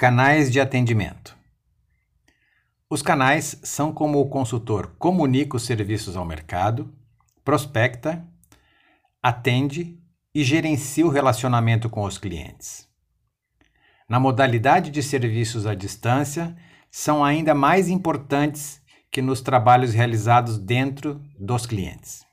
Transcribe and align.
Canais 0.00 0.50
de 0.50 0.58
atendimento. 0.58 1.36
Os 2.88 3.02
canais 3.02 3.60
são 3.62 3.92
como 3.92 4.18
o 4.18 4.30
consultor 4.30 4.94
comunica 4.98 5.58
os 5.58 5.66
serviços 5.66 6.16
ao 6.16 6.24
mercado, 6.24 6.90
prospecta, 7.44 8.26
atende 9.22 10.00
e 10.34 10.42
gerencia 10.42 11.04
o 11.04 11.10
relacionamento 11.10 11.90
com 11.90 12.04
os 12.04 12.16
clientes. 12.16 12.88
Na 14.08 14.18
modalidade 14.18 14.90
de 14.90 15.02
serviços 15.02 15.66
à 15.66 15.74
distância, 15.74 16.56
são 16.90 17.22
ainda 17.22 17.54
mais 17.54 17.90
importantes 17.90 18.80
que 19.10 19.20
nos 19.20 19.42
trabalhos 19.42 19.92
realizados 19.92 20.56
dentro 20.56 21.20
dos 21.38 21.66
clientes. 21.66 22.24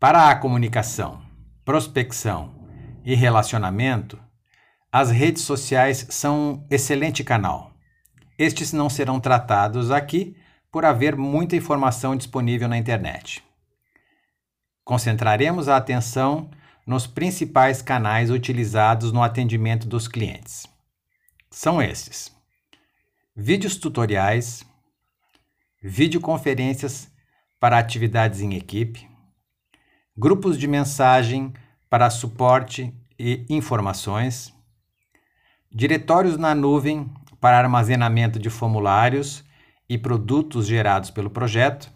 Para 0.00 0.30
a 0.30 0.34
comunicação, 0.34 1.22
prospecção 1.64 2.66
e 3.04 3.14
relacionamento, 3.14 4.18
as 4.90 5.10
redes 5.10 5.42
sociais 5.42 6.06
são 6.08 6.52
um 6.52 6.66
excelente 6.70 7.22
canal. 7.22 7.72
Estes 8.38 8.72
não 8.72 8.88
serão 8.88 9.20
tratados 9.20 9.90
aqui 9.90 10.36
por 10.70 10.84
haver 10.84 11.16
muita 11.16 11.56
informação 11.56 12.16
disponível 12.16 12.68
na 12.68 12.78
internet. 12.78 13.42
Concentraremos 14.84 15.68
a 15.68 15.76
atenção 15.76 16.50
nos 16.86 17.06
principais 17.06 17.82
canais 17.82 18.30
utilizados 18.30 19.12
no 19.12 19.22
atendimento 19.22 19.86
dos 19.86 20.08
clientes. 20.08 20.66
São 21.50 21.82
estes: 21.82 22.34
vídeos 23.36 23.76
tutoriais, 23.76 24.64
videoconferências 25.82 27.10
para 27.60 27.78
atividades 27.78 28.40
em 28.40 28.54
equipe, 28.54 29.06
grupos 30.16 30.58
de 30.58 30.66
mensagem 30.66 31.52
para 31.90 32.08
suporte 32.08 32.94
e 33.18 33.44
informações 33.50 34.56
diretórios 35.70 36.36
na 36.36 36.54
nuvem 36.54 37.10
para 37.40 37.58
armazenamento 37.58 38.38
de 38.38 38.50
formulários 38.50 39.44
e 39.88 39.96
produtos 39.96 40.66
gerados 40.66 41.10
pelo 41.10 41.30
projeto, 41.30 41.90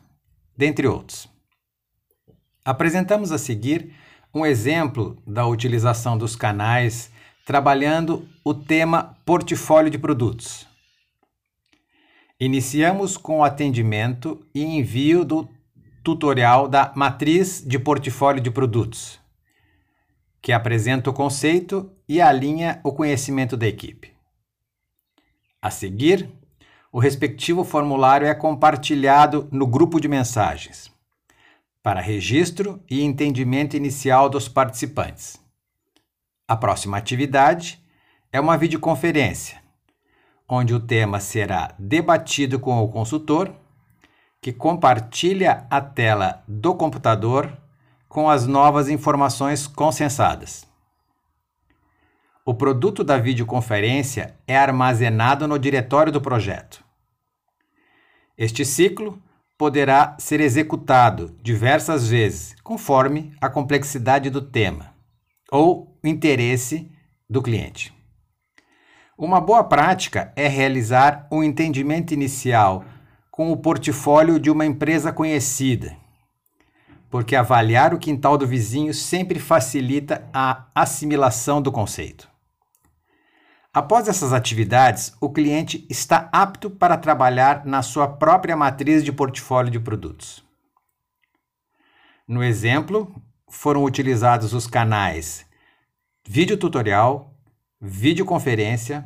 dentre 0.57 0.87
outros. 0.87 1.29
Apresentamos 2.65 3.33
a 3.33 3.39
seguir 3.39 3.93
um 4.33 4.47
exemplo 4.47 5.21
da 5.27 5.47
utilização 5.47 6.17
dos 6.17 6.37
canais 6.37 7.11
trabalhando 7.45 8.29
o 8.45 8.55
tema 8.55 9.17
portfólio 9.25 9.91
de 9.91 9.99
produtos. 9.99 10.67
Iniciamos 12.39 13.17
com 13.17 13.39
o 13.39 13.45
atendimento 13.45 14.41
e 14.55 14.63
envio 14.65 15.25
do 15.25 15.49
tutorial 16.05 16.69
da 16.69 16.93
matriz 16.95 17.63
de 17.65 17.79
portfólio 17.79 18.41
de 18.41 18.51
produtos 18.51 19.22
que 20.43 20.53
apresenta 20.53 21.09
o 21.09 21.13
conceito 21.13 21.89
e 22.09 22.21
alinha 22.21 22.81
o 22.83 22.93
conhecimento 22.93 23.57
da 23.57 23.67
equipe. 23.67 24.13
A 25.63 25.71
seguir, 25.71 26.29
o 26.91 26.99
respectivo 26.99 27.63
formulário 27.63 28.27
é 28.27 28.35
compartilhado 28.35 29.49
no 29.53 29.69
grupo 29.69 30.01
de 30.01 30.09
mensagens, 30.09 30.91
para 31.81 32.01
registro 32.01 32.83
e 32.91 33.03
entendimento 33.03 33.77
inicial 33.77 34.29
dos 34.29 34.49
participantes. 34.49 35.41
A 36.49 36.57
próxima 36.57 36.97
atividade 36.97 37.81
é 38.33 38.41
uma 38.41 38.59
videoconferência, 38.59 39.63
onde 40.49 40.75
o 40.75 40.81
tema 40.81 41.21
será 41.21 41.73
debatido 41.79 42.59
com 42.59 42.83
o 42.83 42.89
consultor, 42.89 43.55
que 44.41 44.53
compartilha 44.53 45.67
a 45.71 45.81
tela 45.81 46.43
do 46.49 46.75
computador 46.75 47.62
com 48.13 48.29
as 48.29 48.47
novas 48.47 48.91
informações 48.91 49.67
consensadas. 49.67 50.67
O 52.45 52.53
produto 52.53 53.03
da 53.03 53.17
videoconferência 53.17 54.37
é 54.47 54.55
armazenado 54.55 55.49
no 55.49 55.59
diretório 55.59 56.13
do 56.13 56.21
projeto. 56.21 56.85
Este 58.37 58.67
ciclo 58.67 59.19
poderá 59.57 60.15
ser 60.19 60.41
executado 60.41 61.35
diversas 61.41 62.07
vezes, 62.07 62.55
conforme 62.63 63.33
a 63.41 63.49
complexidade 63.49 64.29
do 64.29 64.43
tema 64.43 64.93
ou 65.51 65.99
interesse 66.05 66.93
do 67.31 67.41
cliente. 67.41 67.95
Uma 69.17 69.41
boa 69.41 69.65
prática 69.65 70.35
é 70.37 70.49
realizar 70.49 71.27
um 71.33 71.43
entendimento 71.43 72.13
inicial 72.13 72.85
com 73.31 73.51
o 73.51 73.57
portfólio 73.57 74.39
de 74.39 74.51
uma 74.51 74.67
empresa 74.67 75.11
conhecida 75.11 75.97
porque 77.13 77.37
avaliar 77.37 77.93
o 77.93 77.99
quintal 77.99 78.39
do 78.39 78.47
vizinho 78.47 78.95
sempre 78.95 79.39
facilita 79.39 80.27
a 80.33 80.69
assimilação 80.75 81.61
do 81.61 81.71
conceito. 81.71 82.27
Após 83.71 84.09
essas 84.09 84.33
atividades, 84.33 85.15
o 85.21 85.29
cliente 85.29 85.87
está 85.91 86.31
apto 86.33 86.71
para 86.71 86.97
trabalhar 86.97 87.67
na 87.67 87.83
sua 87.83 88.09
própria 88.09 88.57
matriz 88.57 89.05
de 89.05 89.13
portfólio 89.13 89.71
de 89.71 89.79
produtos. 89.79 90.43
No 92.27 92.43
exemplo, 92.43 93.15
foram 93.47 93.85
utilizados 93.85 94.55
os 94.55 94.67
canais 94.67 95.45
vídeo 96.27 96.57
tutorial, 96.57 97.37
videoconferência, 97.79 99.05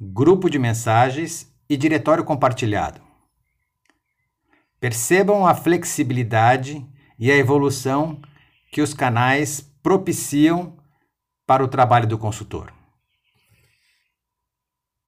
grupo 0.00 0.48
de 0.48 0.58
mensagens 0.58 1.54
e 1.68 1.76
diretório 1.76 2.24
compartilhado. 2.24 3.02
Percebam 4.80 5.46
a 5.46 5.54
flexibilidade 5.54 6.90
e 7.22 7.30
a 7.30 7.36
evolução 7.36 8.20
que 8.72 8.82
os 8.82 8.92
canais 8.92 9.60
propiciam 9.80 10.76
para 11.46 11.62
o 11.62 11.68
trabalho 11.68 12.08
do 12.08 12.18
consultor. 12.18 12.72